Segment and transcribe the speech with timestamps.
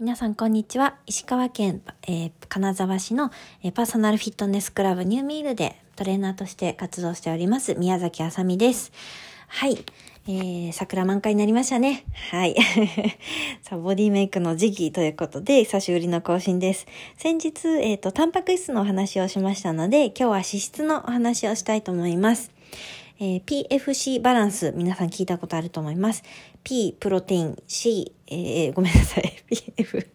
[0.00, 0.94] 皆さんこんにちは。
[1.04, 3.30] 石川県、えー、金沢市の、
[3.62, 8.92] えー、パーソナルフィットネスクラブニューミールでトレーナーとして活動しております宮崎あさみです。
[9.46, 9.84] はい。
[10.26, 12.06] えー、桜満開になりましたね。
[12.30, 12.56] はい。
[13.60, 16.86] さあ、ボディメイクの時期ということで、久しぶりの更新です。
[17.18, 22.50] 先日、えっ、ー、と、タンパク質のお話をしましたので、今日は脂質のお話をしたいと思います。
[23.22, 26.22] えー、PFC バランス、皆さん聞いたことあると思います。
[26.64, 29.44] P、プロテイン、C、えー、ごめんなさい、
[29.76, 30.08] PF。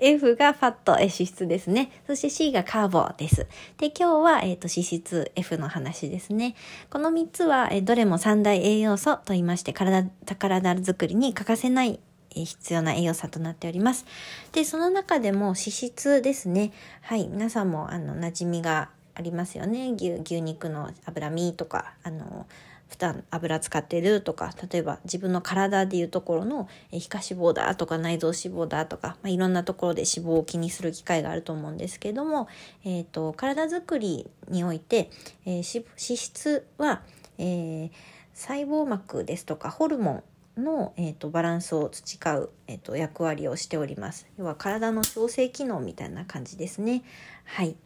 [0.00, 1.92] F がファット、脂質ですね。
[2.08, 3.46] そして C がカーボです。
[3.76, 6.56] で、今日は、えっ、ー、と、脂質 F の話ですね。
[6.90, 10.02] この3つは、えー、どれも三大栄養素と言いまして、体、
[10.36, 14.04] 体づくりに欠かせない必要な栄養素となっております。
[14.50, 16.72] で、その中でも脂質ですね。
[17.02, 17.28] はい。
[17.28, 22.46] 皆さんも、あの、馴染みがありますよね牛牛肉の脂身とかあの
[22.88, 32.48] 普段油使ってるとか例えば自分の体でいうところの皮下脂肪だとか内臓脂肪だとか、まあ、いろんなところで脂肪を気にする機会があると思うんですけども、
[32.84, 35.10] えーと、体づくりにおいて、
[35.44, 37.02] えー、脂質は、
[37.36, 37.90] えー、
[38.32, 40.22] 細胞膜ですとかホルモ
[40.56, 44.26] ンの、えーと、バランスを培う、えーと役割をしております。
[44.38, 47.04] 要は体の調整機能みたいな感じですね。
[47.44, 47.76] はい。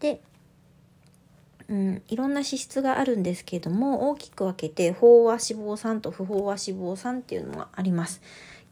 [0.00, 0.20] で、
[1.68, 8.22] うん、いろんな脂質があるんですけれども大きく分けて飽和脂肪酸と不飽和脂肪酸っていうのがあります。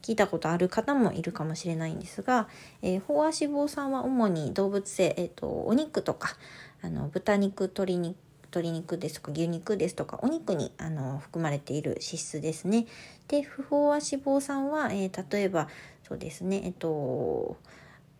[0.03, 2.49] 聞いたことある方もいるかもしれないんですが、
[2.81, 6.37] えー、飽和脂肪酸は主に動物性、えーと、お肉とか
[6.81, 8.17] あの豚肉鶏肉
[8.57, 12.87] 鶏肉ですとか牛肉ですとかお肉にあの含まれている脂質ですね。
[13.29, 15.69] で不飽和脂肪酸は、えー、例えば
[16.07, 17.57] そうですねえっ、ー、と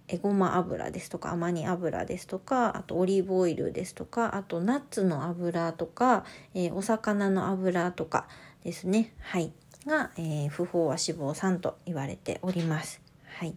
[0.09, 8.29] えごま油ですとかアマニ油ですとかあとオリーブオイルですとかあとナッツの油とか、えー、お魚の油とか
[8.63, 9.53] ですねはい
[9.87, 13.01] が、えー、不飽和脂肪酸と言われております。
[13.39, 13.55] はい、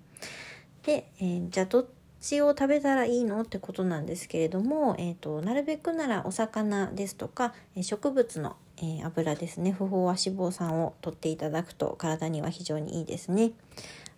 [0.83, 1.85] で、えー、じゃあどっ
[2.21, 13.51] ちを食べたらいいのってことなんですけれども、えーと、なるべくならお魚ですとか植物の、え、油ですね不飽和脂肪酸を取っていただくと体には非常にいいですね。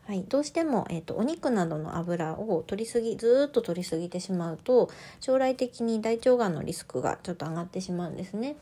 [0.07, 4.89] はい、どうしても、えーと、お肉などの油を取りすぎずっと取りすぎてしまうと
[5.19, 8.55] 将来的に大腸がんのリスクがちょっと上がってしまうんですね。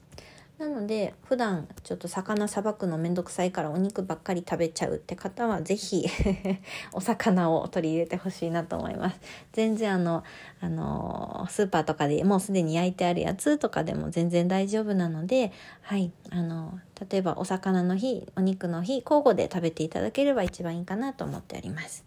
[0.59, 6.05] なので普段ちょっと魚さばくのめんどくさいからお肉ばっかり食べちゃうって方は是非
[6.91, 9.21] お魚を取り入れてほしいなと思います。
[9.53, 10.23] 全然あの
[10.59, 16.77] あのスーパーとかでもうすでに焼いてあるやつとかでも全然大丈夫なのではいあの
[17.09, 22.03] 例えばお魚の日お肉の日交互で食べていただければ一番いいかなと思っております。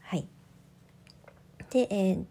[0.00, 0.26] はい
[1.70, 2.24] で、えー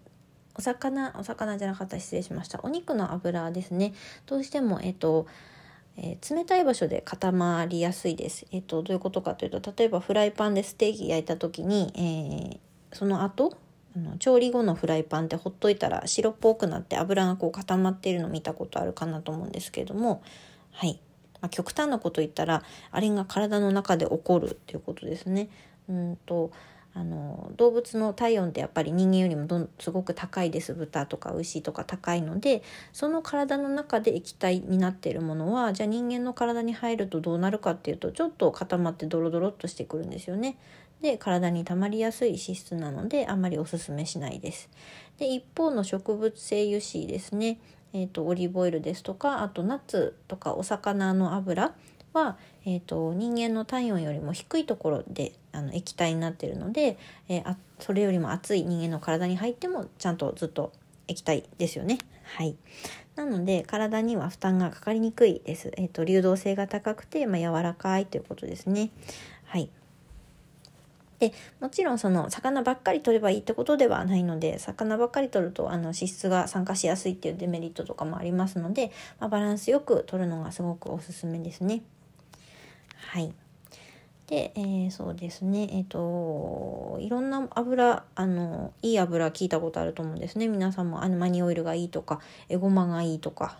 [0.58, 3.94] お魚お魚じゃなかった失礼しましたお肉の油ですね
[4.26, 5.28] どうしてもえっ、と
[6.00, 8.46] えー、冷たい場所で固まりやすいです。
[8.52, 13.58] えっ、とどういうことかというと例えばフライパンでステーキ焼いた時に、えー、その後
[13.96, 20.22] あの調理後のフライパンってほっといたら白っぽくなって油がこう固まっているの見たことあるかなと思うんですけれども
[20.72, 21.00] はい、
[21.42, 25.50] まあ、極端なこと言ったらあれが体の中で起こるっていうことですね。
[25.90, 26.52] うんと
[26.98, 40.58] あの動物の体温ってやっぱり人間よりもどんすごく高いです豚とか牛とか高いのでその体の中で液体になっているものはじゃあ人間の体に入るとどうなるかっていうとちょっと固まってドロドロっとしてくるんですよね。
[41.02, 44.68] で体に溜まりやすい脂質なのであんまりおすすめしないです。
[45.20, 47.60] で一方の植物性油脂ですね、
[47.94, 51.76] えーと、オリーブオイルですとかあとナッツとかお魚の油
[52.14, 52.38] は、
[52.70, 56.98] えーと、人間の体温よりも低いところであの液体になってるので、
[57.30, 60.74] えー、あそれよりも熱い人間の体に入ってもちゃんとずっと
[61.08, 61.98] 液体ですよね。
[62.36, 62.58] はい。
[63.16, 65.72] なので体には負担がかかりにくいです。
[65.78, 68.90] えっ、ー、と流動性が高くてまあ、柔らかいということですね。
[69.46, 69.70] はい。
[71.20, 81.82] でもちろんその魚ばっかり取ればいいってことではないので魚ばっかり取るとあの脂質が酸化しやすいっていうデメリットとかもありますので、まあ、バランスよく取るのがすごくおすすめですね。
[82.98, 83.34] はい。
[84.28, 90.50] で、えー、そうですね、えっ、ー、と、いろんな油、あの、いい油聞いたことあると思うんですね。
[90.50, 93.58] 皆さんもアマニオイルがいいとか、エゴマがいいとか、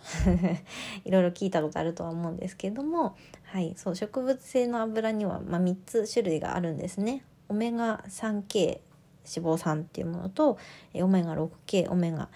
[1.06, 7.24] いろいろ聞いたことあるとは思うんですけども、はい、そう、植物性の油には、まあ、3つ種類があるんですね。
[7.48, 10.58] オメガ 3K 脂肪酸っていうものと、
[10.94, 12.28] オメガ 6K、オメガ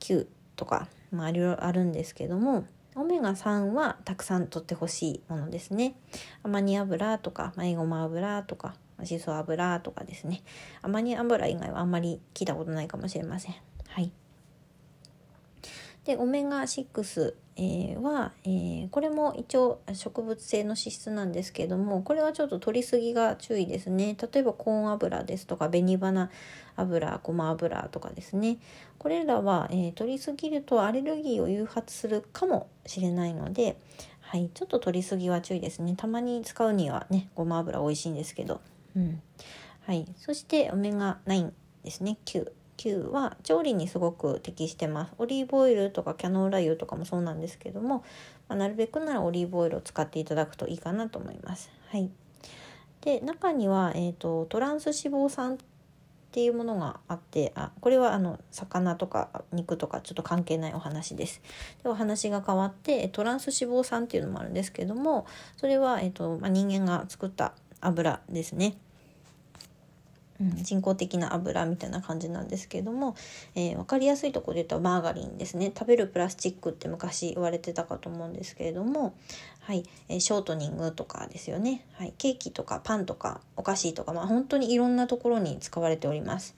[0.00, 0.26] 9
[0.56, 2.64] とか、まあ、いろいろあるんですけども、
[2.96, 5.94] オメガ3はたくさん取ってほしいものですね。
[6.42, 10.42] アマニ油とか、マイゴマ油とか、シソ油とかですね。
[10.80, 13.54] アマニ油以外はあんまり聞いたことないかもしれません。
[13.88, 14.10] はい。
[16.04, 24.16] でオメガ6、えー、は、えー、これも一応植物性の脂質なんですけどもこれはちょっと取りすぎが注意ですね。
[24.32, 26.30] 例えばコーン油ですとか紅花
[26.76, 28.58] 油ごま油とかですね。
[28.98, 33.78] これらは、えー、取りすぎるとアレルギーを誘発するかもしれないので、
[34.20, 35.94] はい、ちょっと取りすぎは注意ですね。
[35.96, 38.60] たまに使うにはねごま油美味しいんですけど、
[38.94, 39.22] うん。
[39.86, 41.52] はい、そしてオメガ9
[41.84, 42.18] ですね。
[42.26, 48.04] 9 9は調理にすごく適してますオリーブオイルとかキャノーラ油とかもそうなんですけども、
[48.48, 51.70] まあ、なるべくならオリーブオイルを使っていただくといいかなと思います。
[51.90, 52.10] はい、
[53.00, 55.58] で中には、えーと、トランス脂肪酸っ
[56.32, 61.40] ていうものがあってあこれはあの魚とか肉とかちょっと関係ないお話です。
[61.82, 65.26] でお話が変わってトランス脂肪酸っていうのもあるんですけども
[65.56, 68.76] それは、えーとまあ、人間が作った油ですね。
[70.40, 73.16] うん、人工的な油みたいな感じなんですけれども、
[73.54, 75.72] えー、分かりやすいとこで言うとマーガリンですね。
[75.76, 79.14] 食べるプラスチックって昔言われてたかと思うんですけれども、
[79.60, 79.84] はい。
[80.08, 86.54] え、ショートニングとかですよね、はい、ケーキとかパンとかお菓子とか、まあ、本当にいろんなところに使われております。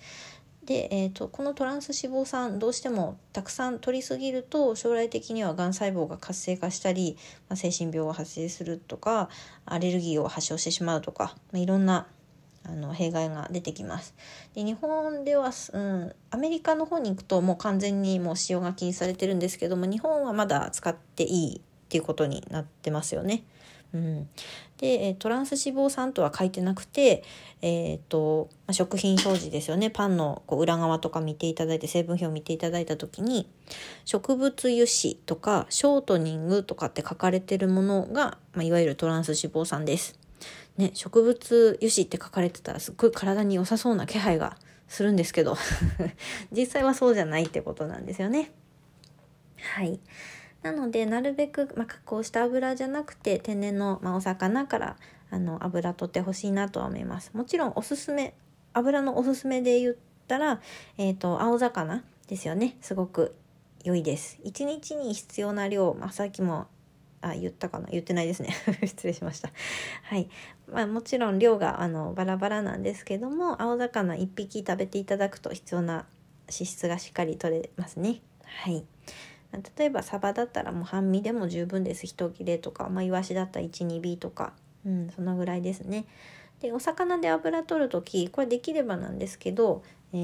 [0.68, 7.16] で、えーと、このトランス脂肪酸どうしてもたくさん取りすぎると将来的にはがん細胞が活性化したり、
[7.48, 9.30] まあ、精神病が発生するとか
[9.64, 12.06] アレルギーを発症してしまうとか、まあ、いろんな
[12.68, 14.14] あの弊害が出てきます。
[14.54, 23.44] で日本では、うん、アメリカの方に行くともう完全にもう使用が禁止されてるんですけども日本はまだ使っていいっていうことになってますよね。
[23.94, 24.28] うん、
[24.76, 27.22] でトランス脂肪酸とは書いてなくて、
[27.62, 33.48] えーとま、食品表示ですよねパンのこう裏側とか見ていただいて成分表を見ていただいた時に
[34.04, 40.17] 植物油脂とかショートニングとかって書かれてるものが、まあ、いわゆるトランス脂肪酸です。
[40.76, 44.56] ね、植物油脂って書かれてたらすっごい体に良さそうな気配が
[44.86, 45.56] するんですけど
[46.52, 48.52] 実際はそうじゃないってことなんですよね。
[49.74, 50.00] はい。
[50.62, 54.96] なのでなるべく、まあ、加工した油じゃなくて天然の、まあ、お魚から
[55.30, 57.30] あの油取ってほしいなとは思います。
[57.34, 58.34] もちろんおすすめ
[58.72, 59.96] 油のおすすめで言っ
[60.26, 60.60] たら、
[60.96, 63.34] えーと、青魚ですよねすごく
[63.84, 64.38] 良いです。
[64.44, 66.66] 1日に必要な量、まあ、さっきも
[67.20, 67.88] あ言ったかな？
[67.90, 68.50] 言ってないですね。
[68.86, 69.50] 失礼しました。
[70.04, 70.28] はい。
[70.70, 76.06] まあもちろん量があのバラバラなんですけども青魚1匹食べていただくと必要な
[76.48, 78.20] 脂質がしっかり取れますね。
[78.44, 78.84] はい。
[79.78, 82.06] 例えばサバだったらもう半身でも十分です。
[82.06, 84.52] 一切れとか、まあ、イワシだったら12尾とか。
[84.86, 86.06] うんそのぐらいですね。
[86.60, 89.82] でお魚で油取る時これできればなんですけど、
[90.12, 90.16] え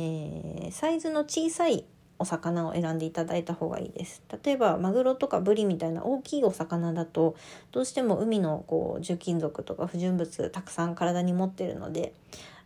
[0.68, 1.84] ー、サイズの小さい
[2.18, 4.22] お魚を選んでいただいた方がいいです。
[4.44, 7.34] 例えばマグロとかブリみたいな大きいお魚だと
[7.72, 12.14] どうしても海のこう重金属とか不純物たくさん体に持ってるので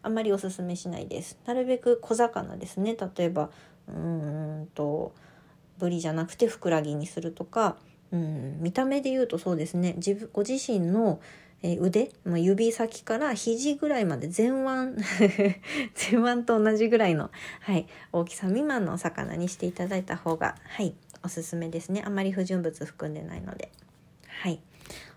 [0.02, 1.38] あんまりおすすめしないです。
[1.46, 2.96] なるべく小魚ですね。
[3.16, 3.50] 例えば
[3.88, 5.12] うんと
[5.78, 7.76] ブリじゃなくてふくらぎにするとか
[8.12, 9.94] うん見た目で言うとそうですね。
[9.96, 11.20] 自分ご自身の
[11.62, 15.02] えー、腕、まあ、指先から肘ぐらいまで前腕。
[16.12, 20.94] 前腕と同じぐらいの、はい、大きさ未満のお魚にしていただいた方が、はい、
[21.24, 22.02] おすすめですね。
[22.04, 23.70] あまり不純物含んでないので。
[24.28, 24.60] はい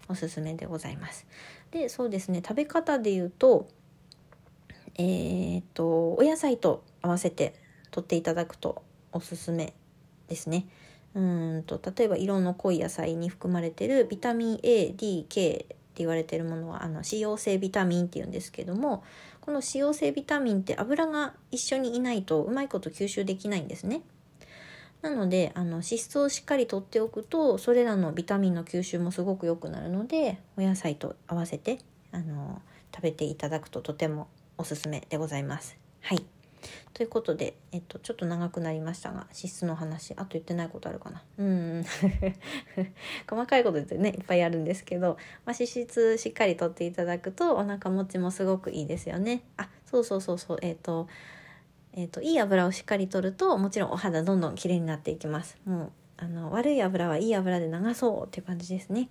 [0.08, 1.26] おすすめでございます。
[1.72, 2.42] でそうですね。
[2.46, 3.70] 食べ方で言うと
[4.96, 7.54] えー、っとお野菜と合わせて
[7.92, 8.84] 取っていただくと
[9.14, 9.74] おすすめ
[10.28, 10.68] ですね。
[11.14, 15.66] うんと例えば色の濃い野菜に含まれてるビタミン ADK
[16.02, 19.04] 言われてるものはあの脂溶性ビタミンっていうんですけども
[19.42, 24.02] この脂溶性ビタミンって油が一緒にいないとうまいこと吸収できないんですね。
[25.02, 31.80] なのであの脂質をしっかりとっておくとそれらのビタミンの吸収もすごく良くなるのでお野菜と合わせて
[32.12, 32.62] あの
[32.94, 34.28] 食べていただくととても
[34.60, 35.76] おすすめでございます。
[36.02, 36.41] はい
[36.94, 41.24] ということで、えっと、ちょっと長くなりましたが脂質の話あと言ってないことあるかな？
[41.38, 41.86] うん。
[43.30, 49.44] 細かいことってねいっぱいあるんですけど、まあ、脂質しっかりとっていただくとお腹持ちもすごくいいですよね。
[49.58, 50.58] あそうそうそうそう。
[50.62, 51.08] えっ、と
[51.94, 55.58] えーと、いい油をしっかりとるともちろんお肌どんどん綺麗になっていきます。
[55.66, 59.10] もうあの悪い油はいい油で流そうっていう感じですね。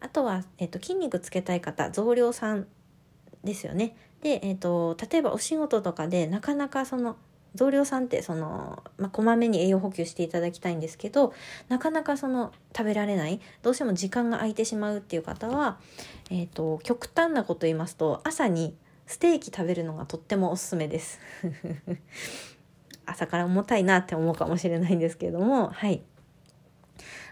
[0.00, 2.66] あとは、えーと筋肉つけたい方増量酸
[3.44, 7.16] ですよねで、えーと、例えばお仕事とかでなかなかその
[7.54, 11.32] 増量さんってその、まあ、こまめに栄養補給していただきたいんですけど
[11.68, 15.78] なかなかその食べられないどうしても時間が空いてしまうっていう方は、
[16.30, 18.74] えーと、極端なこと言いますと朝に
[19.06, 21.20] ステーキ食べるのがとってもおすすめです。
[23.06, 26.02] 朝から重たいなって思うかもしれないんですけれどもはい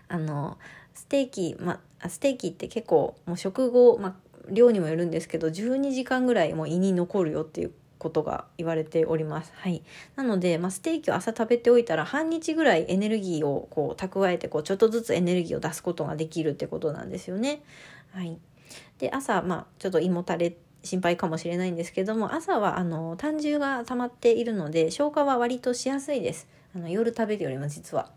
[0.08, 0.58] あの
[0.92, 4.14] ステーキ、ま、ステーキって結構もう食後、まあ、
[4.50, 9.52] 量にもよるんですけど12時間ぐらいも胃に残るよっていうことが言われております。
[9.54, 9.82] はい。
[10.16, 17.62] なので、まあ、ステーキを朝食べておいたら半日ぐらいエネルギーをこう蓄えてこうちょっとずつエネルギーを出すことができるってことなんですよね。
[18.12, 18.38] はい。
[18.98, 28.10] で朝、まあ、ちょっと胃もたれ心配かもしれないんですけども朝はあの胆汁が溜まっているので消化は割としやすいですあの夜食べるよりも実は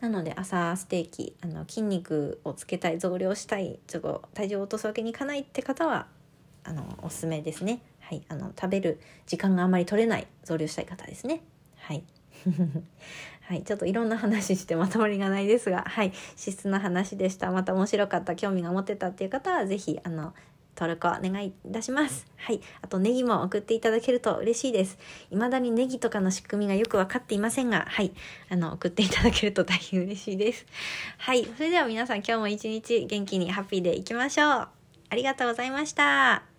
[0.00, 6.06] なので朝ステーキあの筋肉をつけたい増量したいちょっと体重を落とすわけにいかないって方は
[6.64, 7.80] あのおすすめですね。
[8.00, 8.22] はい。
[8.28, 11.40] あの食べる時間があんまり取れない増量したい方ですね。
[11.76, 12.04] はい。
[13.42, 17.50] はい、ちょっといろんな話してまとまりがないですが、はい、脂質の話でした。
[17.52, 20.34] また面白かった、興味が持てたっていう方は、是非あの、
[20.78, 22.26] 登録お願いいたします。
[22.36, 22.60] はい。
[22.82, 24.98] あとネギも送っていただけると嬉しいです。
[25.30, 28.12] 未だにネギとかの仕組みがよくわかっていませんが、はい。
[28.50, 30.66] あの、送っていただけると大変嬉しいです。
[31.18, 31.44] はい。
[31.56, 34.68] それでは皆さん今日も一日元気にハッピーでいきましょう。
[35.08, 36.55] ありがとうございました。